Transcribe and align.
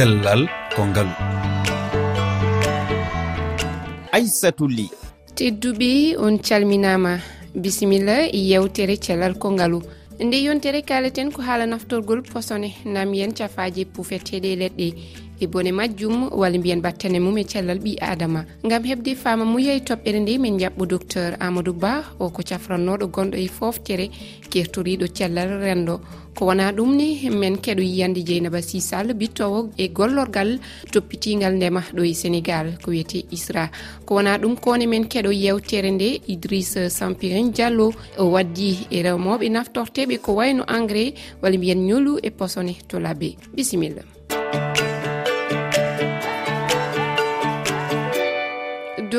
cellal 0.00 0.48
ko 0.72 0.82
ngalu 0.88 1.12
aissatou 4.16 4.68
ly. 4.76 4.88
Tedduɓe 5.36 6.16
on 6.16 6.38
calminama. 6.38 7.18
Bisimilla 7.54 8.16
yewtere 8.32 8.96
cellal 8.96 9.34
ko 9.36 9.50
ngalu 9.52 9.82
nde 10.24 10.36
yontere 10.46 10.80
kaleten 10.88 11.28
ko 11.32 11.42
haala 11.42 11.66
naftorgol 11.66 12.22
posone 12.22 12.70
nam 12.84 13.12
yen 13.14 13.32
cafaji 13.38 13.84
pufeteɗe 13.84 14.50
leɗɗe. 14.60 14.88
e 15.40 15.46
bone 15.46 15.72
majjum 15.72 16.28
walla 16.32 16.58
mbiyen 16.58 16.80
battane 16.82 17.18
mum 17.20 17.36
e 17.38 17.44
cellal 17.44 17.78
ɓi 17.78 17.96
adama. 18.00 18.44
Gam 18.64 18.84
hebde 18.84 19.14
fama 19.16 19.44
muya 19.44 19.72
e 19.74 19.80
toɓɓere 19.80 20.20
nde 20.20 20.38
min 20.38 20.58
jaɓɓo 20.58 20.86
docteur 20.86 21.36
amadou 21.40 21.72
ba 21.74 22.04
o 22.18 22.28
ko 22.30 22.42
cafrannoɗo 22.42 23.06
gonɗo 23.14 23.36
e 23.38 23.48
foftere 23.48 24.10
kertoriɗo 24.50 25.06
cellal 25.16 25.48
rendo. 25.62 26.00
Ko 26.34 26.46
wona 26.46 26.72
ɗum 26.72 26.94
ni 26.96 27.28
min 27.30 27.56
keɗo 27.58 27.82
yiyande 27.82 28.22
dieynaba 28.22 28.60
sisall 28.62 29.14
bittowo 29.14 29.70
e 29.78 29.88
gollorgal 29.88 30.58
toppitigal 30.92 31.54
ndema 31.56 31.80
ɗo 31.96 32.02
e 32.04 32.12
sénégal 32.14 32.78
ko 32.82 32.90
wiyete 32.90 33.24
isra. 33.32 33.70
Ko 34.06 34.14
wona 34.16 34.38
ɗum 34.38 34.56
kone 34.60 34.86
min 34.86 35.04
keɗo 35.08 35.30
yewtere 35.32 35.90
nde 35.90 36.20
idris 36.28 36.76
sampirin 36.88 37.50
diallo 37.52 37.92
o 38.18 38.24
waddi 38.34 38.86
e 38.90 39.02
rewmoɓe 39.02 39.48
naftorteɓe 39.50 40.18
ko 40.20 40.32
wayno 40.34 40.64
engrais 40.68 41.14
walla 41.42 41.56
mbiyen 41.58 41.86
ñolu 41.88 42.18
e 42.22 42.30
posone 42.30 42.74
to 42.88 42.98
labbe 43.00 43.36
bisimilla. 43.54 44.19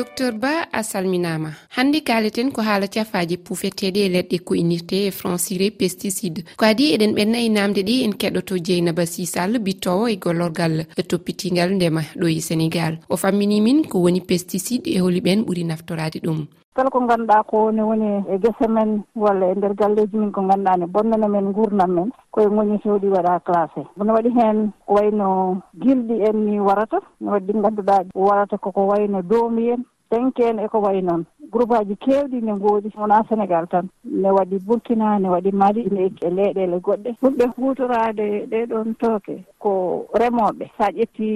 docteur 0.02 0.32
ba 0.32 0.66
a 0.72 0.82
salminama. 0.82 1.50
Hande 1.76 2.00
kaleten 2.08 2.50
ko 2.50 2.62
haala 2.62 2.86
cafaji 2.94 3.36
pufeteɗe 3.46 4.00
e 4.06 4.12
leɗɗe 4.14 4.38
koynirte 4.46 4.96
e 5.06 5.10
franciré 5.18 5.70
pesticide. 5.70 6.40
Ko 6.58 6.64
adi 6.66 6.84
eɗen 6.94 7.14
ɓennayi 7.16 7.48
namde 7.50 7.80
ɗi 7.88 7.94
en 8.04 8.14
keɗoto 8.20 8.54
dieynaba 8.58 9.06
sisall 9.06 9.52
bittowo 9.64 10.08
e 10.08 10.16
gollorgal 10.16 10.74
toppitigal 11.08 11.70
ndema 11.74 12.02
ɗo 12.20 12.26
e 12.38 12.40
sénégal 12.48 12.94
o 13.12 13.16
fammini 13.16 13.60
min 13.60 13.84
ko 13.90 13.96
woni 14.04 14.20
pesticide 14.20 14.88
e 14.90 14.98
holi 14.98 15.20
ɓen 15.20 15.44
ɓuuri 15.46 15.64
naftorade 15.64 16.18
ɗum. 16.24 16.40
kala 16.74 16.90
ko 16.90 17.00
ngannduɗaa 17.00 17.42
ko 17.50 17.70
ne 17.72 17.82
woni 17.82 18.24
e 18.32 18.38
gese 18.38 18.66
men 18.68 19.02
walla 19.14 19.46
e 19.46 19.54
ndeer 19.54 19.74
galleeji 19.74 20.16
min 20.16 20.32
ko 20.32 20.40
ngannduɗaa 20.42 20.76
ne 20.78 20.86
bonnana 20.86 21.28
men 21.28 21.48
nguurnam 21.50 21.90
men 21.94 22.08
koye 22.30 22.48
goñotoɗi 22.48 23.08
waɗa 23.14 23.40
classé 23.46 23.82
no 23.96 24.14
waɗi 24.14 24.30
heen 24.36 24.72
ko 24.86 24.94
wayno 24.94 25.60
gilɗi 25.82 26.22
en 26.28 26.36
ni 26.46 26.60
warata 26.60 26.98
no 27.20 27.32
waɗi 27.32 27.52
ɗi 27.52 27.60
ganduɗa 27.62 27.96
warata 28.14 28.58
koko 28.58 28.86
wayno 28.86 29.22
doomi 29.22 29.70
en 29.70 29.84
tenke 30.10 30.44
en 30.48 30.58
eko 30.58 30.80
wayi 30.80 31.02
noon 31.02 31.24
groupe 31.52 31.76
aji 31.76 31.96
keewɗi 31.96 32.40
ne 32.40 32.52
ngoodi 32.54 32.92
wona 32.96 33.24
sénégal 33.28 33.66
tan. 33.68 33.88
Ne 34.04 34.30
waɗi 34.30 34.58
burkina 34.66 35.18
ne 35.18 35.28
waɗi 35.28 35.52
mali 35.52 35.88
ne 35.90 36.10
e 36.20 36.30
leyɗele 36.30 36.80
goɗɗe. 36.80 37.10
Ɗumɓe 37.22 37.44
huutoraade 37.56 38.46
ɗee 38.50 38.66
ɗoon 38.66 38.94
tooke 38.94 39.44
ko 39.58 39.70
remooɓe. 40.14 40.70
So 40.76 40.84
a 40.84 40.90
ƴetti 40.92 41.28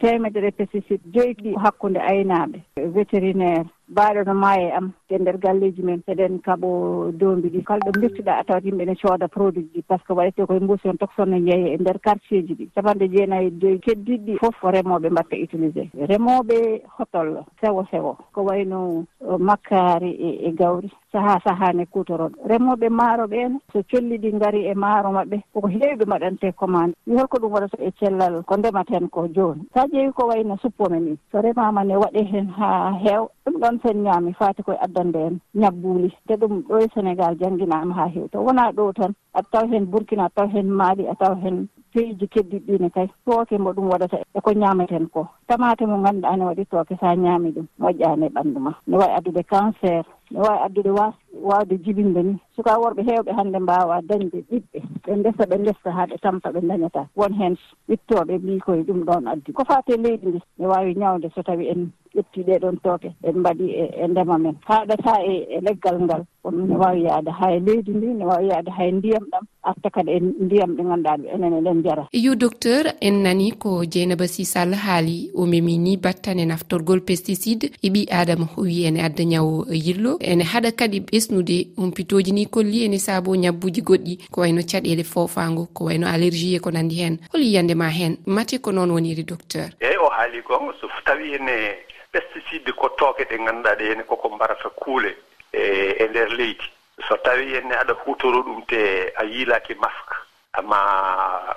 teemedere 0.00 0.50
pesticide 0.50 1.04
joyi 1.12 1.34
ɗi 1.34 1.54
hakkude 1.62 2.00
aynaɓe 2.00 2.58
vétérinaire 2.94 3.64
mbaɗo 3.90 4.24
no 4.26 4.34
maaya 4.34 4.68
e 4.68 4.72
am 4.72 4.92
e 5.08 5.18
nder 5.18 5.38
galleji 5.38 5.82
men 5.82 6.02
eɗen 6.06 6.38
kaɓo 6.40 7.10
doombi 7.12 7.48
ɗi. 7.50 7.62
Kala 7.64 7.80
ɗo 7.86 8.00
birtuɗa 8.00 8.38
a 8.38 8.44
tawat 8.44 8.64
yimɓe 8.64 8.84
ne 8.86 8.94
cooda 8.94 9.28
produit 9.28 9.66
ji 9.74 9.82
par 9.82 9.98
ce 9.98 10.04
que 10.06 10.12
waɗete 10.12 10.46
koye 10.46 10.60
mbuusi 10.60 10.88
on 10.88 10.96
toksonno 10.96 11.36
jeeye 11.38 11.74
e 11.74 11.78
nder 11.78 11.98
quartier 12.00 12.42
ji 12.46 12.54
ɗi. 12.54 12.70
Capanɗe 12.74 13.08
jeenayi 13.10 13.46
e 13.48 13.50
joyi 13.60 13.78
keddiɗi 13.80 14.24
ɗi 14.26 14.38
fof 14.38 14.62
remooɓe 14.62 15.10
mbatta 15.10 15.36
utilisé 15.36 15.90
remooɓe 15.94 16.82
hotollo 16.98 17.44
sewo 17.60 17.84
sewo 17.90 18.16
ko 18.32 18.44
wayno 18.44 19.04
makkaari 19.38 20.10
e, 20.10 20.48
e 20.48 20.52
gawri. 20.52 20.90
Sahaa 21.12 21.40
sahaani 21.44 21.86
kuutoroɗo. 21.86 22.46
Remooɓe 22.46 22.88
maaro 22.88 23.26
ɓeene 23.26 23.58
so 23.72 23.82
colli 23.90 24.18
ɗi 24.18 24.32
ngari 24.34 24.66
e 24.70 24.74
maaro 24.74 25.10
maɓɓe 25.10 25.42
koko 25.52 25.68
heewɓe 25.68 26.04
mbaɗante 26.06 26.52
commande. 26.52 26.94
Wi 27.06 27.16
holko 27.16 27.38
ɗum 27.38 27.52
waɗata 27.52 27.76
e 27.82 27.90
cellal 27.98 28.42
ko 28.46 28.56
ndematen 28.56 29.08
ko 29.10 29.26
jooni. 29.28 29.66
So 29.74 29.80
a 29.80 29.86
ƴeewi 29.86 30.12
ko 30.12 30.28
wayno 30.28 30.56
suppome 30.62 31.00
ni 31.00 31.18
so 31.32 31.42
remaama 31.42 31.84
ne 31.84 31.96
waɗe 31.96 32.22
heen 32.30 32.46
haa 32.46 32.92
heew 33.02 33.26
ɗum 33.44 33.58
ɗon 33.60 33.79
sen 33.82 34.02
ñaami 34.04 34.32
faati 34.38 34.62
koye 34.62 34.78
addande 34.80 35.16
en 35.26 35.38
ñabbuuli. 35.54 36.10
Te 36.26 36.34
ɗum 36.36 36.62
ɗo 36.68 36.78
e 36.78 36.88
sénégal 36.94 37.36
jannginaama 37.40 37.94
haa 37.94 38.08
heewi 38.08 38.28
to. 38.28 38.38
Wonaa 38.40 38.72
ɗo 38.72 38.92
tan 38.92 39.12
a 39.34 39.42
taw 39.42 39.66
heen 39.70 39.86
burkina 39.86 40.24
a 40.24 40.30
taw 40.34 40.46
heen 40.48 40.68
maali 40.70 41.06
a 41.08 41.14
taw 41.14 41.34
heen 41.42 41.68
peyiji 41.92 42.26
keddiɗ 42.28 42.62
ɗine 42.66 42.90
kay 42.90 43.08
tooke 43.24 43.58
mbo 43.58 43.70
ɗum 43.72 43.88
waɗata 43.90 44.18
e 44.34 44.40
ko 44.40 44.50
ñaameten 44.52 45.06
ko. 45.10 45.28
Tamate 45.48 45.86
mo 45.86 45.96
ngannduɗaa 45.98 46.36
ne 46.36 46.44
waɗi 46.44 46.64
tooke 46.70 46.94
so 47.00 47.06
a 47.06 47.14
ñaami 47.16 47.50
ɗum 47.52 47.66
moƴƴaani 47.80 48.26
e 48.26 48.28
ɓanndu 48.34 48.60
ma. 48.60 48.72
Ne 48.86 48.96
wawi 48.96 49.12
addude 49.16 49.42
cancer 49.46 50.04
ne 50.30 50.38
wawi 50.40 50.58
addude 50.66 50.90
was 50.90 51.14
wawde 51.32 51.78
jibinde 51.78 52.22
ni. 52.22 52.38
Suka 52.56 52.78
worɓe 52.78 53.02
heewɓe 53.02 53.32
hannde 53.32 53.58
mbaawa 53.58 54.00
dañde 54.08 54.38
ɓiɓɓe. 54.50 54.78
Ɓe 55.06 55.16
ndesa 55.16 55.44
ɓe 55.50 55.56
ndesta 55.58 55.90
haa 55.92 56.06
ɓe 56.06 56.16
tampa 56.22 56.48
ɓe 56.52 56.60
dañata. 56.68 57.08
Won 57.16 57.32
heen 57.34 57.56
ittoɓe 57.88 58.38
mbi 58.38 58.60
koye 58.60 58.82
ɗum 58.82 59.04
ɗon 59.04 59.26
addi. 59.28 59.52
Ko 59.52 59.64
faate 59.64 59.96
leydi 59.96 60.26
ndi 60.26 60.40
ne 60.58 60.66
waawi 60.66 60.94
ñawde 60.94 61.30
so 61.34 61.42
tawi 61.42 61.68
en 61.68 61.90
ƴetti 62.14 62.42
ɗoon 62.42 62.76
tooke 62.82 63.14
en 63.22 63.36
mbaɗi 63.38 63.66
e, 63.70 63.84
e 64.04 64.08
ndema 64.08 64.38
men. 64.38 64.56
Haɗata 64.68 65.12
e 65.24 65.34
e 65.56 65.60
leggal 65.60 65.98
ngal 66.02 66.22
kono 66.42 66.66
ne 66.66 66.76
waawi 66.76 67.02
yahde 67.04 67.30
ha 67.30 67.52
e 67.56 67.60
leydi 67.60 67.90
ndi 67.94 68.06
ne 68.06 68.24
waawi 68.24 68.48
yahde 68.48 68.70
ha 68.70 68.84
e 68.86 68.92
ndiyam 68.92 69.24
ɗam. 69.32 69.44
Arta 69.62 69.90
kadi 69.90 70.10
e 70.10 70.20
ndiyam 70.20 70.70
ɗe 70.76 70.82
ɗo 70.82 71.28
enen 71.34 71.54
eɗen 71.58 71.82
jara 71.84 72.08
yo 72.12 72.34
docteur 72.34 72.84
en 73.00 73.22
nani 73.22 73.52
ko 73.52 73.84
dieynaba 73.86 74.26
sisall 74.26 74.74
haali 74.74 75.30
o 75.34 75.46
memini 75.46 75.96
battane 75.96 76.44
naftorgol 76.46 77.00
pesticide. 77.00 77.70
E 77.82 77.88
ɓi 77.90 78.08
adama 78.10 78.46
howi 78.56 78.84
ene 78.86 79.00
adda 79.02 79.24
ñawo 79.24 79.66
yillo 79.70 80.16
ene 80.20 80.42
haɗa 80.44 80.72
kadi 80.72 81.00
hisnude 81.20 81.68
humpitoji 81.76 82.32
ni 82.32 82.46
kolli 82.46 82.84
ene 82.84 82.98
saabo 82.98 83.36
ñabbuji 83.36 83.82
goɗɗi 83.82 84.14
ko 84.32 84.40
wayno 84.40 84.62
caɗele 84.62 85.04
fofango 85.04 85.66
ko 85.76 85.84
wayno 85.84 86.08
allergie 86.08 86.56
e 86.56 86.60
ko 86.60 86.70
nandi 86.70 86.94
hen. 86.96 87.18
Hol 87.32 87.42
yiyande 87.42 87.74
ma 87.76 87.88
hen 87.88 88.16
mate 88.26 88.58
ko 88.58 88.72
noon 88.72 88.90
woniri 88.90 89.22
docteur? 89.24 89.68
Eyyi 89.80 89.96
o 90.00 90.08
haali 90.08 90.40
gonga 90.42 90.72
so 90.80 90.88
tawi 91.04 91.34
ene 91.36 91.76
pesticide 92.12 92.72
ko 92.72 92.88
tooke 92.98 93.24
ɗe 93.28 93.36
ngannduɗaa 93.38 93.76
ɗe 93.78 93.92
ene 93.92 94.02
koko 94.08 94.28
mbarata 94.34 94.68
kuule 94.80 95.12
e 95.52 95.60
e 96.00 96.08
ndeer 96.08 96.28
leydi. 96.32 96.64
So 97.08 97.16
tawi 97.24 97.52
henne 97.54 97.72
aɗa 97.74 97.94
hutoro 98.04 98.40
ɗum 98.42 98.64
te 98.66 99.12
a 99.16 99.24
yiilaki 99.24 99.74
masque. 99.74 100.16
ma 100.58 101.54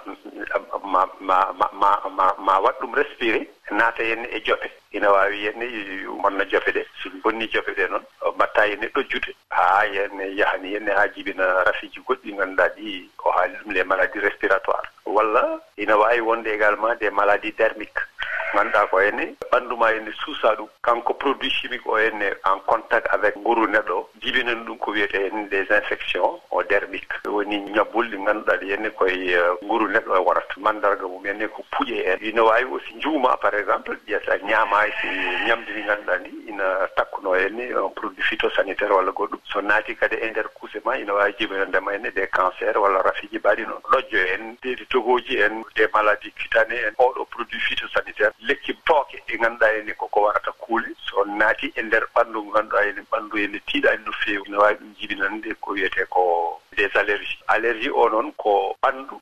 ma 0.84 1.06
ma 1.22 1.38
ma 1.74 1.90
ma 2.10 2.26
ma 2.38 2.60
waɗ 2.60 2.80
ɗum 2.82 2.94
respiré 2.96 3.48
naata 3.72 4.04
henne 4.04 4.26
e 4.32 4.40
jofe. 4.46 4.70
Ina 4.94 5.10
waawi 5.12 5.46
henne 5.46 5.66
wonna 6.24 6.46
jofe 6.46 6.70
ɗe 6.72 6.86
so 7.02 7.10
bonni 7.24 7.48
jofe 7.50 7.74
ɗe 7.74 7.90
noon 7.90 8.06
mbatta 8.36 8.62
henne 8.68 8.88
ɗojjude 8.94 9.34
haa 9.50 9.82
henne 9.94 10.36
yahani 10.38 10.74
henne 10.76 10.90
haa 10.92 11.08
jibina 11.08 11.64
rafiji 11.64 12.00
goɗɗi 12.08 12.34
ngannduɗaa 12.34 12.70
ɗi 12.76 13.10
o 13.26 13.32
haali 13.32 13.56
ɗum 13.64 13.72
les 13.74 13.84
maladie 13.84 14.22
respiratoire 14.22 14.88
walla 15.06 15.60
ina 15.78 15.98
waawi 15.98 16.22
wonde 16.22 16.48
également 16.48 16.94
des 17.00 17.10
maladies 17.10 17.56
dermique 17.58 18.00
ngannduɗaa 18.54 18.88
ko 18.88 18.98
henne 19.00 19.36
ɓanndu 19.52 19.78
ma 19.78 19.88
henne 19.92 20.12
suusaa 20.24 20.56
ɗum 20.56 20.68
kanko 20.84 21.14
produit 21.14 21.50
chimique 21.52 21.88
o 21.88 21.98
henne 21.98 22.34
en 22.46 22.60
contact 22.66 23.08
avec 23.12 23.36
nguru 23.38 23.68
neɗɗo. 23.68 23.94
O 23.98 24.10
jibinani 24.22 24.66
ɗum 24.66 24.78
ko 24.78 24.92
wiyete 24.92 25.16
henne 25.18 25.48
des 25.50 25.66
infections 25.70 26.40
o 26.52 26.64
dermique. 26.64 27.14
Woni 27.26 27.58
ñabbulɗi 27.74 28.18
ngannduɗaa 28.20 28.58
ɗi 28.58 28.72
henne 28.72 28.90
koye 28.92 29.34
eh, 29.34 29.58
nguru 29.64 29.88
neɗɗo 29.90 30.16
e 30.16 30.20
warata 30.20 30.54
manndarga 30.58 31.08
mum 31.08 31.26
henne 31.26 31.48
ko 31.48 31.64
puƴe 31.72 32.04
en. 32.06 32.18
Ina 32.22 32.44
waawi 32.44 32.64
aussi 32.74 32.94
njuuma 32.96 33.38
par 33.38 33.56
exemple 33.56 33.98
ƴetta 34.08 34.38
ñaama 34.44 34.78
si 35.02 35.08
ñamdi 35.48 35.72
ndi 35.72 35.82
ngannduɗaa 35.84 36.18
ndi. 36.20 36.32
ina 36.54 36.88
takkuno 36.96 37.36
en 37.36 37.60
un 37.78 37.90
produit 37.94 38.24
phytosanitaire 38.24 38.94
walla 38.94 39.12
goɗɗum. 39.12 39.40
So 39.52 39.62
naati 39.62 39.96
kadi 39.96 40.16
e 40.16 40.30
ndeer 40.30 40.50
kuuse 40.54 40.80
ma 40.86 40.98
ina 40.98 41.14
waawi 41.14 41.34
jibinandema 41.40 41.92
henne 41.94 42.12
des 42.14 42.28
cancer 42.28 42.78
walla 42.78 43.02
rafiji 43.02 43.40
mbaɗi 43.40 43.66
noon 43.68 43.82
ɗojjo 43.92 44.20
en 44.34 44.58
deedi 44.62 44.86
togoji 44.86 45.42
en 45.42 45.64
des 45.76 45.88
maladie 45.94 46.32
cutane 46.32 46.74
en 46.88 46.94
oɗo 46.98 47.26
produit 47.26 47.60
phytosanitaire. 47.60 48.32
Lekki 48.42 48.74
tooke 48.86 49.18
e 49.18 49.24
ɗi 49.28 49.40
ngannduɗa 49.40 49.68
henne 49.74 49.94
koko 49.98 50.22
warata 50.22 50.52
kuule 50.52 50.94
so 51.10 51.26
naati 51.26 51.74
e 51.76 51.82
ndeer 51.82 52.06
ɓanndu 52.16 52.46
ngannduɗa 52.46 52.84
henne 52.86 53.02
ɓanndu 53.12 53.38
henne 53.38 53.60
tiiɗaani 53.68 54.06
no 54.06 54.12
feewi. 54.12 54.44
Ina 54.48 54.58
waawi 54.60 54.76
ɗum 54.76 54.94
jibinande 55.00 55.54
ko 55.62 55.72
wiyetee 55.72 56.06
ko 56.10 56.60
des 56.78 56.90
allergies. 56.96 57.38
Allergie 57.48 57.90
o 57.92 58.10
noon 58.10 58.32
ko 58.38 58.76
ɓanndu 58.84 59.20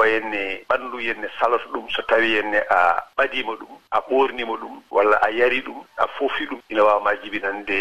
ko 0.00 0.06
henne 0.08 0.64
ɓanndu 0.68 0.96
henne 0.98 1.28
salata 1.38 1.68
ɗum 1.72 1.84
so 1.90 2.02
tawi 2.08 2.34
henne 2.36 2.56
a 2.70 3.04
ɓadiima 3.16 3.52
ɗum 3.60 3.68
a 3.90 4.00
ɓoornima 4.08 4.56
ɗum 4.60 4.82
walla 4.90 5.16
a 5.20 5.30
yari 5.30 5.60
ɗum 5.60 5.84
a 5.98 6.06
foofi 6.16 6.46
ɗum 6.46 6.60
ina 6.70 6.84
waawma 6.84 7.14
jibinande 7.22 7.76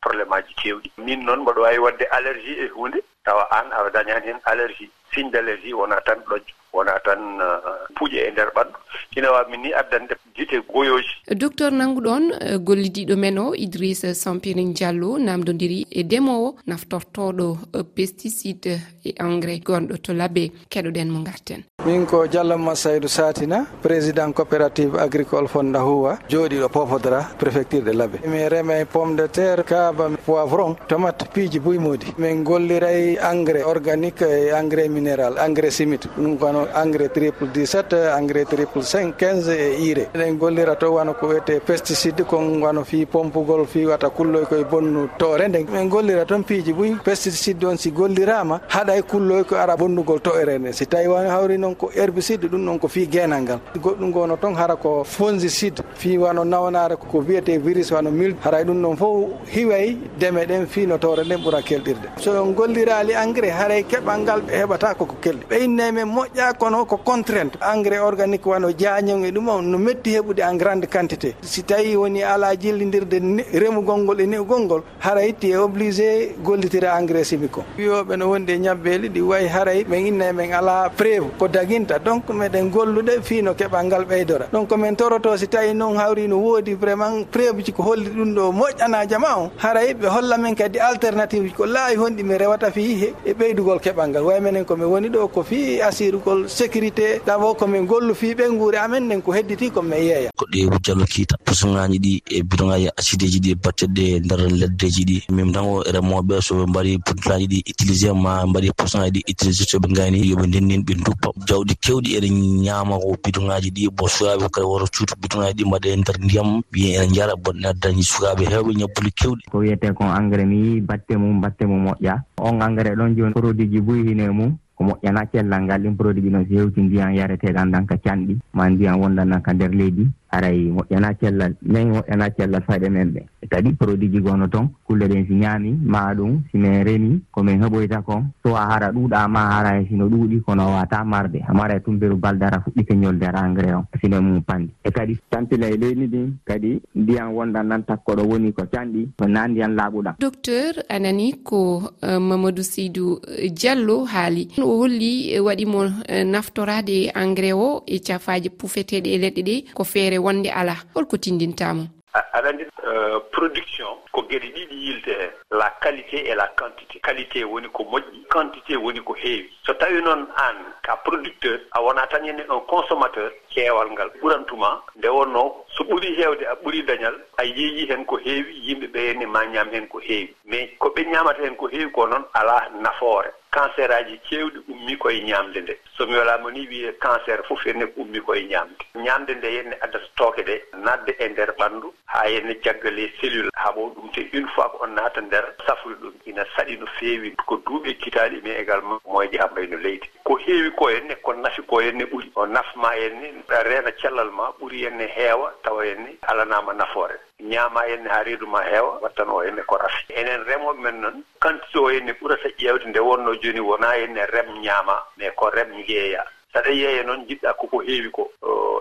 probléme 0.00 0.32
aji 0.36 0.54
keewɗi 0.54 0.92
min 0.98 1.24
noon 1.26 1.40
mbaɗo 1.42 1.60
waawi 1.62 1.78
waɗde 1.78 2.04
allergie 2.16 2.62
e 2.64 2.68
huunde 2.68 3.02
tawa 3.24 3.42
aan 3.50 3.72
aɗa 3.72 3.90
dañaani 3.90 4.26
heen 4.26 4.40
allergie 4.44 4.90
signe 5.12 5.30
d' 5.32 5.36
allergie 5.36 5.74
wonaa 5.74 6.00
tan 6.04 6.22
ɗojjo. 6.28 6.54
wonaa 6.72 6.98
tan 7.04 7.20
euh, 7.40 7.86
puƴe 7.96 8.18
e 8.28 8.30
ndeer 8.30 8.50
ɓanndu 8.56 8.78
ina 9.16 9.32
waawi 9.32 9.56
ni 9.58 9.72
addande 9.74 10.14
gite 10.36 10.56
goyooji. 10.72 11.08
Docteur 11.34 11.70
nannguɗon 11.72 12.24
euh, 12.40 12.58
gollidiiɗo 12.58 13.16
men 13.16 13.38
o 13.38 13.54
idrissa 13.54 14.14
sampirin 14.14 14.72
diallo 14.74 15.18
namdondiri 15.18 15.86
e 15.90 16.02
ndemowo 16.02 16.56
naftortooɗo 16.66 17.46
euh, 17.76 17.82
pesticide 17.94 18.80
e 19.04 19.10
engrais 19.20 19.60
gonɗo 19.60 19.96
to 20.02 20.12
labbe 20.12 20.50
keɗoɗen 20.70 21.08
mo 21.10 21.18
ngarten. 21.20 21.62
min 21.84 22.06
ko 22.06 22.26
diallamma 22.28 22.74
saydou 22.76 23.08
satina 23.08 23.66
président 23.82 24.32
coopérative 24.32 24.96
agricole 25.00 25.48
fonda 25.48 25.80
huwa. 25.80 26.18
Jooɗiɗo 26.30 26.68
popodra 26.68 27.26
préfecture 27.38 27.82
de 27.82 27.92
labé 27.92 28.18
mi 28.24 28.48
reme 28.48 28.84
pomme 28.86 29.16
de 29.16 29.26
terre 29.26 29.64
kaaba 29.64 30.10
poivron 30.24 30.76
tomate 30.86 31.24
piiji 31.34 31.58
buymudi 31.58 32.14
min 32.18 32.44
golliray 32.44 33.18
engrais 33.20 33.64
organique 33.64 34.22
e 34.22 34.52
engrais 34.52 34.88
minéral 34.88 35.34
engrais 35.38 35.72
simite 35.72 36.06
ɗum 36.16 36.38
kono 36.38 36.66
engrais 36.74 37.08
triple 37.08 37.48
17 37.52 37.94
engrais 38.16 38.44
triple 38.44 38.82
5 38.82 39.14
15 39.18 39.48
e 39.50 39.82
ire 39.82 40.08
eɗen 40.14 40.38
gollira 40.38 40.76
to 40.76 40.86
wona 40.92 41.14
ko 41.14 41.26
wiyete 41.26 41.60
pesticide 41.66 42.22
kon 42.24 42.62
wano 42.62 42.84
fi 42.84 43.06
pompugol 43.06 43.66
fi 43.66 43.86
wata 43.86 44.08
kulloy 44.10 44.44
koye 44.46 44.64
bonnu 44.64 45.08
toore 45.18 45.48
nde 45.48 45.66
min 45.72 45.88
gollira 45.88 46.24
toon 46.24 46.44
piiji 46.44 46.72
ɓuy 46.72 46.96
pesticide 47.02 47.64
on 47.66 47.76
si 47.76 47.90
gollirama 47.90 48.60
haɗa 48.68 48.96
e 48.98 49.02
kulloy 49.02 49.42
ko 49.42 49.56
ara 49.56 49.76
bonnugol 49.76 50.20
toere 50.20 50.58
nde 50.58 50.72
si 50.72 50.86
tawi 50.86 51.08
won 51.08 51.26
hawri 51.26 51.58
noon 51.58 51.71
noon 51.72 51.76
ko 51.76 51.90
herbicide 51.94 52.48
ɗum 52.48 52.64
noon 52.64 52.78
ko 52.78 52.88
fi 52.88 53.06
guenal 53.06 53.42
ngal. 53.42 53.60
Goɗɗum 53.76 54.12
gono 54.12 54.36
toon 54.36 54.54
hara 54.54 54.76
ko 54.76 55.04
fongicide 55.04 55.82
fi 55.94 56.18
wano 56.18 56.44
nawnare 56.44 56.96
ko 56.96 57.18
wiyete 57.18 57.58
virus 57.58 57.90
wano 57.90 58.10
mil 58.10 58.34
haray 58.44 58.64
ɗum 58.64 58.80
noon 58.80 58.96
fof 58.96 59.30
hiway 59.46 59.96
deme 60.18 60.44
ɗen 60.46 60.66
finotore 60.66 61.24
nden 61.24 61.40
ɓuura 61.40 61.62
kelɗirde. 61.62 62.08
So 62.18 62.42
on 62.42 62.52
gollirali 62.54 63.12
engrais 63.14 63.52
haray 63.52 63.84
keɓal 63.84 64.20
ngal 64.20 64.40
ɓe 64.42 64.52
heɓata 64.52 64.94
koko 64.94 65.16
kelɗi. 65.20 65.46
Ɓeyinne 65.48 65.92
men 65.92 66.08
moƴƴa 66.08 66.54
kono 66.58 66.84
ko 66.84 66.96
contrainte. 66.98 67.58
Engrais 67.60 68.00
organique 68.00 68.46
wano 68.46 68.68
jañon 68.70 69.24
e 69.24 69.30
ɗum 69.30 69.48
on 69.48 69.62
no 69.62 69.78
metti 69.78 70.10
heɓude 70.16 70.40
en 70.42 70.56
grande 70.56 70.86
quantité. 70.86 71.34
Si 71.40 71.62
tawi 71.62 71.96
woni 71.96 72.22
ala 72.22 72.54
jillidirde 72.56 73.20
remugol 73.54 74.02
ngol 74.02 74.20
e 74.20 74.26
ni'ugol 74.26 74.62
ngol 74.64 74.82
haray 75.00 75.32
ti 75.38 75.50
e 75.50 75.56
obligé 75.56 76.34
gollitira 76.42 76.98
engrais 76.98 77.24
chimique 77.28 77.58
o. 77.58 77.64
Wiyoɓe 77.78 78.16
no 78.16 78.28
wondi 78.30 78.52
e 78.52 78.58
ñabbeli 78.58 79.08
ɗi 79.08 79.20
wayi 79.20 79.48
haray 79.48 79.84
min 79.88 80.06
inna 80.06 80.32
men 80.32 80.52
ala 80.52 80.90
préve 80.96 81.30
ko 81.38 81.48
jaginta. 81.62 81.98
Donc 81.98 82.28
meɗen 82.28 82.70
gollude 82.70 83.22
fiino 83.22 83.54
keɓal 83.54 83.86
ngal 83.86 84.04
ɓeydora. 84.04 84.46
Donc 84.52 84.70
min 84.76 84.94
toroto 84.96 85.36
si 85.36 85.46
tawi 85.48 85.74
noon 85.74 85.96
hawri 85.96 86.28
no 86.28 86.36
woodi 86.38 86.74
vraiment 86.74 87.24
preuve 87.30 87.62
ji 87.64 87.72
ko 87.72 87.82
holli 87.82 88.10
ɗum 88.10 88.34
ɗo 88.34 88.52
moƴƴana 88.52 89.06
jama 89.08 89.28
o. 89.38 89.50
Haray 89.58 89.94
ɓe 89.94 90.06
holla 90.08 90.38
men 90.38 90.54
kadi 90.54 90.78
alternative 90.78 91.44
ji 91.48 91.54
ko 91.54 91.66
laawi 91.66 91.96
honɗi 91.96 92.22
mi 92.24 92.38
rewata 92.38 92.70
fi 92.72 93.12
e 93.24 93.32
ɓeydugol 93.32 93.80
keɓal 93.80 94.08
ngal. 94.10 94.22
Way 94.24 94.40
minen 94.40 94.64
komin 94.64 94.86
woni 94.86 95.08
ɗo 95.08 95.28
ko 95.32 95.42
fi 95.42 95.80
assirugol 95.80 96.48
sécurité. 96.48 97.20
D' 97.26 97.56
komin 97.58 97.86
gollu 97.86 98.14
fi 98.14 98.34
guure 98.34 98.76
amen 98.76 99.04
nden 99.06 99.22
ko 99.22 99.32
hedditi 99.32 99.70
komin 99.70 99.98
yeeya. 99.98 100.30
Koɗe 100.36 100.66
wujjallo 100.70 101.04
kiita 101.06 101.36
pusugaji 101.44 101.98
ɗi 101.98 102.22
e 102.30 102.42
bidogaji 102.42 102.88
acideji 102.96 103.40
ɗi 103.40 103.50
e 103.52 103.54
batteɗe 103.54 104.02
e 104.16 104.20
nder 104.20 104.40
leddeji 104.50 105.04
ɗi. 105.04 105.24
Min 105.30 105.52
tan 105.52 105.64
e 105.86 105.90
remoɓe 105.92 106.40
soɓe 106.40 106.66
mbaɗi 106.66 106.98
puntulaji 107.04 107.46
ɗi 107.46 107.58
utilisé 107.70 108.12
ma 108.12 108.46
mbaɗi 108.46 108.70
pusugaji 108.76 109.10
ɗi 109.10 109.20
utilisé 109.30 109.64
soɓe 109.64 109.92
gani 109.94 110.18
yoɓe 110.30 110.46
ndennin 110.46 110.82
ɓe 110.82 110.94
duppa 111.04 111.30
jawɗi 111.52 111.74
kewɗi 111.84 112.10
eɗen 112.16 112.36
ñaama 112.64 112.96
ko 112.96 113.12
bidoŋaaji 113.22 113.70
ɗi 113.76 113.82
bon 113.96 114.08
sukaaɓe 114.08 114.48
kadi 114.54 114.66
woto 114.66 114.86
cuutu 114.94 115.14
bidoŋaaji 115.20 115.54
ɗi 115.60 115.64
mbaɗa 115.68 115.88
e 115.92 115.96
ndeer 116.00 116.18
ndiyam 116.24 116.48
wiye 116.72 116.96
ene 116.96 117.06
njara 117.12 117.34
bonne 117.36 117.66
addañi 117.68 118.02
sukaaɓe 118.02 118.44
heewɓe 118.48 118.72
ñabbuli 118.80 119.10
kewɗi. 119.12 119.42
Ko 119.52 119.58
wiyete 119.58 119.92
kon 119.92 120.08
engrais 120.16 120.46
ni 120.48 120.80
batte 120.80 121.12
mum 121.16 121.40
batte 121.40 121.64
mum 121.68 121.84
moƴƴa. 121.92 122.14
On 122.40 122.56
engrais 122.62 122.96
ɗon 122.96 123.14
jooni 123.16 123.34
produit 123.34 123.68
ji 123.70 123.80
boyi 123.80 124.08
hine 124.08 124.30
mum 124.32 124.56
ko 124.76 124.84
moƴƴana 124.84 125.28
cellal 125.32 125.62
ngal 125.62 125.82
ɗin 125.82 125.96
produit 125.96 126.22
ji 126.24 126.30
noon 126.30 126.46
so 126.48 126.54
hewti 126.56 126.80
ndiyan 126.80 127.14
yareteeɗan 127.20 127.68
ɗan 127.70 127.86
ka 127.86 127.96
canɗi. 128.04 128.38
Ma 128.54 128.68
ndiyan 128.70 128.96
wondannan 129.00 129.42
ka 129.42 129.52
nder 129.52 129.70
leydi. 129.70 130.08
aray 130.32 130.70
moƴƴana 130.76 131.14
cellal 131.20 131.54
nayi 131.62 131.86
moƴƴana 131.86 132.30
cellal 132.36 132.62
faɗe 132.66 132.88
men 132.90 133.08
ɓe. 133.14 133.20
Kadi 133.50 133.72
produit 133.72 134.10
ji 134.12 134.20
gono 134.20 134.46
toon 134.48 134.68
kulle 134.86 135.08
ɗen 135.08 135.26
si 135.26 135.34
ñaami 135.34 135.78
ma 135.84 136.14
ɗum 136.14 136.42
simin 136.50 136.84
remi 136.84 137.20
komin 137.30 137.60
heɓoyta 137.62 138.02
kon. 138.04 138.24
So 138.44 138.54
a 138.56 138.66
hara 138.66 138.92
ɗuuɗa 138.92 139.28
ma 139.28 139.40
hara 139.52 139.80
e 139.80 139.86
sino 139.88 140.08
ɗuuɗi 140.08 140.42
kono 140.44 140.72
wata 140.74 141.04
marde. 141.04 141.40
Amara 141.48 141.76
e 141.76 141.80
tumberu 141.80 142.16
baldara 142.16 142.60
fuɗɗike 142.64 142.94
ñolde 142.96 143.24
ara 143.26 143.46
engrais 143.48 143.74
on 143.74 143.84
sino 144.00 144.20
mum 144.20 144.42
pandi 144.42 144.70
e 144.84 144.90
kadi 144.90 145.18
tampila 145.30 145.66
e 145.70 145.76
leydi 145.76 146.06
ndin 146.06 146.36
kadi 146.44 146.80
ndiyan 146.94 147.32
wonɗan 147.32 147.66
nan 147.66 147.82
takkoɗo 147.84 148.22
woni 148.28 148.52
ko 148.52 148.62
canɗi 148.72 149.08
ko 149.18 149.26
na 149.28 149.46
ndiyan 149.48 149.74
laaɓuɗam 149.76 150.14
docteur 150.18 150.74
anani 150.88 151.12
nani 151.12 151.32
ko 151.44 151.82
e, 152.02 152.18
mamadou 152.18 152.62
sidou 152.64 153.20
e, 153.38 153.48
diallo 153.50 154.04
haali. 154.04 154.48
O 154.58 154.78
holli 154.78 155.30
e, 155.34 155.40
waɗimo 155.40 155.84
naftorade 156.24 157.12
engrais 157.14 157.52
o 157.54 157.82
e 157.86 157.98
cafaji 157.98 158.50
pufeteɗe 158.50 159.08
e 159.14 159.18
leɗɗe 159.18 159.42
ɗe 159.42 159.64
ko 159.74 159.84
feere 159.84 160.18
wonde 160.24 160.48
ala 160.50 160.74
holko 160.94 161.16
tindintamo 161.16 161.84
aɗa 162.14 162.48
andi 162.50 162.64
euh, 162.88 163.18
production 163.32 163.90
ko 164.12 164.20
gueɗe 164.28 164.48
ɗiɗi 164.56 164.76
yilte 164.86 165.12
hen 165.20 165.30
la 165.58 165.68
qualité 165.82 166.11
et 166.26 166.34
la 166.34 166.46
quantité 166.58 167.00
qualité 167.00 167.44
woni 167.44 167.68
ko 167.68 167.84
moƴƴi 167.84 168.24
quantité 168.30 168.76
woni 168.76 169.00
ko 169.00 169.14
heewi. 169.14 169.50
So 169.66 169.72
tawi 169.74 170.02
noon 170.02 170.26
aan 170.36 170.56
ka 170.82 170.96
producteur 171.04 171.58
a 171.72 171.80
wonaa 171.82 172.06
tan 172.06 172.24
henne 172.24 172.44
un 172.48 172.60
consommateur 172.66 173.30
heewal 173.56 173.90
ngal 173.92 174.10
ɓurantuma 174.22 174.82
nde 174.96 175.08
wonnoo 175.08 175.64
so 175.76 175.84
ɓuri 175.84 176.14
heewde 176.16 176.42
a 176.46 176.54
ɓuri 176.54 176.82
dañal 176.86 177.14
a 177.36 177.44
yeeyi 177.44 177.86
heen 177.88 178.04
ko 178.04 178.16
heewi 178.16 178.52
yimɓe 178.66 178.86
ɓe 178.92 179.00
henne 179.08 179.26
ma 179.26 179.44
ñaam 179.46 179.70
heen 179.72 179.88
ko 179.88 179.98
heewi. 180.00 180.34
Mais 180.44 180.70
ko 180.78 180.88
ɓe 180.88 181.04
ñaamata 181.10 181.42
heen 181.42 181.56
ko 181.56 181.68
heewi 181.68 181.90
ko 181.92 182.06
noon 182.06 182.24
alaa 182.34 182.68
nafoore. 182.80 183.30
Cancer 183.52 183.92
aji 183.92 184.18
ceewɗi 184.30 184.60
ummii 184.68 184.96
koye 184.96 185.20
ñaamde 185.24 185.60
nde. 185.60 185.78
So 185.96 186.06
mi 186.06 186.16
walaama 186.16 186.50
ni 186.50 186.66
wiye 186.68 186.92
cancer 186.98 187.42
fof 187.48 187.64
henne 187.66 187.86
ko 187.86 188.00
ummii 188.00 188.20
koye 188.20 188.44
ñaamde. 188.48 188.80
Ñaamde 188.96 189.34
nde 189.34 189.44
henne 189.50 189.74
addata 189.80 190.08
tooke 190.16 190.42
ɗe 190.42 190.62
nadde 190.84 191.12
e 191.18 191.28
ndeer 191.28 191.52
ɓanndu 191.58 191.92
haa 192.06 192.28
henne 192.28 192.56
jaggalee 192.64 193.12
cellule 193.20 193.50
haɓo 193.64 193.82
ɗum 193.94 194.08
te 194.14 194.20
une 194.36 194.48
fois 194.54 194.68
ko 194.72 194.78
on 194.84 194.94
naata 194.94 195.20
nder 195.20 195.44
safrude 195.66 196.00
ɗum 196.02 196.14
ina 196.26 196.44
saɗi 196.56 196.76
no 196.78 196.86
feewi. 196.98 197.34
Ko 197.46 197.56
duuɓi 197.66 197.94
kitaaɗi 198.02 198.36
e 198.38 198.40
mais 198.44 198.60
également 198.62 198.98
moyeji 199.06 199.38
ha 199.38 199.48
mbayno 199.52 199.76
e 199.78 199.82
leydi. 199.82 200.08
Ko 200.24 200.36
heewi 200.36 200.70
ko 200.78 200.88
henne 200.88 201.14
ko 201.22 201.32
nafi 201.34 201.62
ko 201.62 201.80
henne 201.80 202.04
ɓuri. 202.10 202.30
O 202.34 202.46
nafma 202.46 202.90
henne 202.96 203.28
reena 203.48 203.90
cellal 204.00 204.30
ma 204.30 204.50
ɓuri 204.60 204.84
henne 204.84 205.06
heewa 205.16 205.52
tawa 205.62 205.84
henne 205.84 206.18
alanama 206.22 206.72
nafoore. 206.72 207.16
Ñaama 207.40 207.80
henne 207.88 208.08
haa 208.08 208.22
reedu 208.24 208.46
ma 208.46 208.62
heewa 208.62 208.98
wattan 209.02 209.28
o 209.30 209.40
henne 209.42 209.62
ko 209.66 209.76
rafi. 209.76 210.04
Enen 210.14 210.44
remooɓe 210.44 210.80
men 210.80 211.00
noon 211.00 211.22
quantité 211.40 211.78
o 211.78 211.88
henne 211.90 212.12
ɓurata 212.20 212.48
ƴeewde 212.58 212.86
nde 212.88 212.98
wonno 213.00 213.34
jooni 213.42 213.60
wonaa 213.60 213.94
henne 214.00 214.26
rem 214.32 214.48
ñaama 214.64 214.96
mais 215.16 215.30
ko 215.36 215.50
rem 215.50 215.70
jeeya 215.86 216.24
saɗa 216.52 216.70
yeeya 216.70 217.02
noon 217.02 217.24
jiɗɗa 217.28 217.52
koko 217.54 217.78
heewi 217.80 218.10
ko 218.10 218.30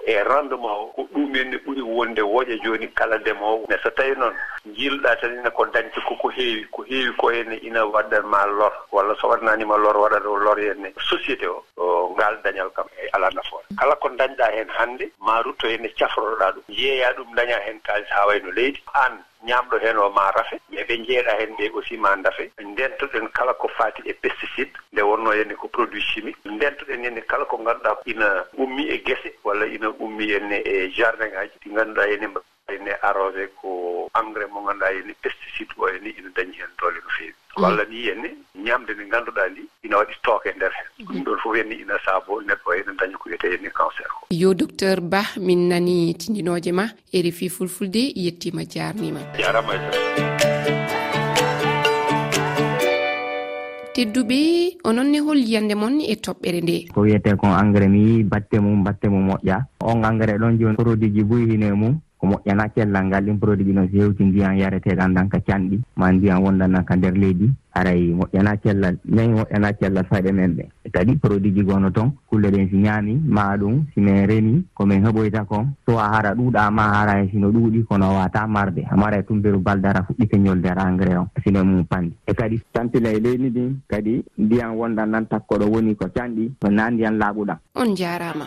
eh, 0.06 0.14
e 0.14 0.24
rendement 0.24 0.78
o 0.82 0.86
ko 0.96 1.02
ɗumenne 1.14 1.58
ɓuri 1.66 1.82
wonde 1.82 2.22
woƴa 2.22 2.56
jooni 2.64 2.88
kala 2.94 3.18
ndemowo. 3.18 3.66
Mais 3.70 3.80
so 3.84 3.90
tawi 3.92 4.16
noon 4.18 4.34
jiiloɗa 4.76 5.16
tan 5.22 5.34
ina 5.40 5.50
ko 5.52 5.66
dañte 5.66 6.00
koko 6.08 6.30
heewi 6.30 6.66
ko 6.72 6.84
heewi 6.84 7.14
ko 7.18 7.30
henne 7.30 7.56
ina 7.64 7.86
waɗɗanma 7.86 8.46
lor 8.48 8.74
walla 8.92 9.16
so 9.22 9.28
waɗananima 9.30 9.78
lor 9.78 9.96
waɗat 9.98 10.26
o 10.26 10.36
lor 10.38 10.60
henne 10.60 10.94
société 11.10 11.48
o 11.48 12.14
ngal 12.18 12.38
dañal 12.44 12.70
kam 12.76 12.86
e 13.00 13.08
ala 13.14 13.30
nafoore. 13.32 13.64
Kala 13.80 13.96
ko 13.96 14.10
dañɗa 14.10 14.52
heen 14.52 14.70
hannde 14.70 15.12
ma 15.20 15.42
rutto 15.42 15.68
henne 15.68 15.88
cafroɗa 15.98 16.52
ɗum 16.52 16.64
jeeya 16.70 17.14
ɗum 17.14 17.36
daña 17.36 17.60
heen 17.66 17.80
kalis 17.84 18.10
ha 18.10 18.28
wayno 18.28 18.52
leydi. 18.52 18.82
An 18.94 19.24
ñaamɗo 19.48 19.76
heen 19.84 19.98
o 19.98 20.10
ma 20.10 20.32
rafe 20.32 20.60
mais 20.70 20.86
ɓe 20.88 20.96
njeeɗa 20.98 21.32
heen 21.40 21.56
ɓe 21.58 21.66
aussi 21.76 21.98
ma 21.98 22.16
dafe 22.16 22.52
ndentoɗen 22.60 23.28
kala 23.38 23.54
ko 23.54 23.68
faati 23.78 24.02
e 24.06 24.14
pesticide 24.14 24.72
nde 24.94 25.02
wonno 25.02 25.32
henne 25.32 25.56
ko 25.56 25.68
produit 25.68 26.02
chimique. 26.10 26.40
Ndentoɗen 26.46 27.04
henne 27.06 27.22
kala 27.32 27.46
ko 27.46 27.58
ngannduɗaa 27.58 27.98
ina 28.06 28.46
ummi 28.58 28.84
e 28.90 28.98
gese 29.06 29.30
walla 29.44 29.66
ina 29.66 29.90
ummi 30.06 30.26
henne 30.34 30.58
e 30.66 30.90
jardin 30.98 31.28
ngaji 31.32 31.56
ɗi 31.64 31.70
ngannduɗaa 31.74 32.08
henne 32.12 32.28
ene 32.74 32.92
arrosé 33.02 33.48
ko 33.60 33.70
engrais 34.20 34.50
mo 34.54 34.60
ngannduɗaa 34.62 34.94
henne 34.96 35.14
pesticide 35.22 35.74
o 35.78 35.88
henne 35.88 36.10
ina 36.20 36.30
dañi 36.36 36.56
heen 36.60 36.72
doole 36.80 37.00
no 37.04 37.10
feewi. 37.18 37.34
Mm. 37.58 37.64
Walla 37.64 37.84
ni 37.86 38.00
henne 38.08 38.30
ñaamde 38.66 38.92
nde 38.94 39.04
ngannduɗaa 39.10 39.50
ndi 39.50 39.64
ina 39.86 39.98
waɗi 39.98 40.16
tooke 40.24 40.50
ndeer 40.56 40.72
heen. 40.78 40.91
ɗum 41.12 41.24
ɗon 41.24 41.38
fof 41.44 41.56
henni 41.56 41.76
ina 41.84 41.96
saabo 42.06 42.42
neɗɗo 42.42 42.70
ene 42.80 42.92
daña 43.00 43.18
ko 43.18 43.26
wiyete 43.30 43.48
henni 43.52 43.70
cancer 43.78 44.08
ko 44.08 44.28
yo 44.32 44.54
docteur 44.54 45.02
ba 45.02 45.22
min 45.40 45.68
nani 45.70 46.14
tindinoje 46.16 46.72
ma 46.72 46.86
e 47.12 47.22
refi 47.22 47.50
fulfulde 47.50 48.02
yettima 48.16 48.64
jarnima 48.64 49.20
jarama 49.38 49.74
tedduɓe 53.94 54.40
onon 54.88 55.12
ne 55.12 55.20
hol 55.20 55.38
yiyande 55.38 55.76
moon 55.76 56.00
e 56.00 56.16
toɓɓere 56.16 56.60
nde. 56.64 56.78
Ko 56.94 57.02
wiyete 57.02 57.36
kon 57.38 57.52
engrais 57.52 57.90
mi 57.92 58.24
batte 58.24 58.58
mum 58.60 58.84
batte 58.84 59.08
mum 59.12 59.28
moƴƴa. 59.28 59.58
On 59.84 60.04
engrais 60.04 60.40
ɗon 60.40 60.58
joni 60.60 60.76
produit 60.76 61.12
ji 61.14 61.24
boyhine 61.24 61.74
mum. 61.76 62.00
ko 62.22 62.28
moƴƴana 62.28 62.70
cellal 62.76 63.06
ngal 63.10 63.24
ɗin 63.26 63.40
produit 63.40 63.66
ji 63.66 63.74
noon 63.74 63.90
so 63.90 63.98
hewti 63.98 64.24
ndiyan 64.24 64.58
yareteɗan 64.62 65.14
ɗan 65.16 65.28
ka 65.30 65.40
canɗi 65.42 65.82
ma 65.98 66.12
ndiyan 66.14 66.44
wondannan 66.44 66.86
ka 66.86 66.96
nder 66.96 67.14
leydi. 67.18 67.50
Aray 67.74 68.14
moƴƴana 68.14 68.58
cellal 68.62 68.96
nayi 69.06 69.30
moƴƴana 69.30 69.74
cellal 69.80 70.06
fayɗe 70.06 70.32
men 70.32 70.54
ɓe. 70.56 70.64
E 70.86 70.90
kadi 70.90 71.16
produit 71.16 71.54
ji 71.56 71.64
gono 71.64 71.90
toon 71.90 72.12
kulle 72.30 72.52
ɗen 72.52 72.70
si 72.70 72.78
ñaami 72.78 73.22
ma 73.26 73.58
ɗum 73.58 73.86
simin 73.96 74.28
reni 74.28 74.64
komin 74.76 75.02
heɓoyta 75.04 75.46
kon. 75.48 75.74
So 75.90 75.98
a 75.98 76.04
hara 76.14 76.36
ɗuuɗa 76.36 76.70
ma 76.72 76.84
hara 76.94 77.24
e 77.24 77.30
sino 77.32 77.50
ɗuuɗi 77.50 77.86
kono 77.90 78.14
wata 78.14 78.46
marde. 78.48 78.86
Amara 78.92 79.18
e 79.18 79.24
tumberu 79.24 79.60
baldara 79.60 80.04
fuɗɗike 80.06 80.38
ñoldere 80.38 80.82
engrais 80.82 81.18
on 81.18 81.28
sino 81.44 81.64
mum 81.64 81.86
pandi 81.86 82.14
e 82.28 82.34
kadi 82.34 82.62
tampila 82.74 83.10
e 83.10 83.20
leydi 83.20 83.50
ndin 83.50 83.80
kadi 83.88 84.24
ndiyan 84.38 84.76
wondan 84.78 85.10
nan 85.10 85.26
takkoɗo 85.26 85.66
woni 85.72 85.96
ko 85.96 86.06
canɗi 86.14 86.52
ko 86.62 86.70
na 86.70 86.90
ndiyan 86.92 87.18
laaɓuɗan 87.18 87.58
on 87.76 87.96
jarama 87.96 88.46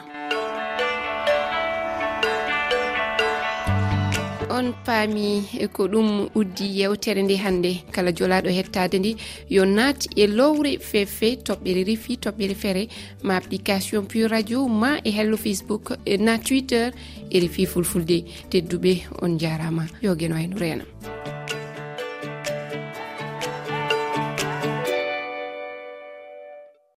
on 4.54 4.72
paami 4.86 5.42
ko 5.72 5.88
ɗum 5.88 6.28
uddi 6.34 6.66
yewtere 6.78 7.22
nde 7.22 7.36
hannde. 7.44 7.72
Kala 7.94 8.10
jolaɗo 8.12 8.48
hettade 8.58 8.96
ndi 8.98 9.16
yo 9.50 9.64
naat 9.64 10.06
e 10.16 10.26
lowre 10.26 10.78
fefe 10.90 11.28
toɓɓere 11.46 11.82
rifi 11.88 12.12
toɓɓere 12.24 12.54
feere 12.62 12.82
ma 13.26 13.36
application 13.36 14.06
pure 14.06 14.28
radio 14.28 14.68
ma 14.68 14.90
e 15.04 15.10
hello 15.10 15.36
facebook 15.36 15.84
e 16.06 16.16
na 16.16 16.38
twitter 16.38 16.92
e 17.30 17.40
rifi 17.40 17.66
fulfulde. 17.66 18.18
Tedduɓe 18.50 18.92
on 19.22 19.38
jarama 19.38 19.84
yo 20.02 20.14
gueno 20.14 20.34
wayno 20.34 20.56
e 20.56 20.60
reena 20.60 20.84